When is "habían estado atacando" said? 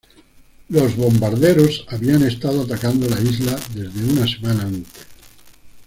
1.89-3.07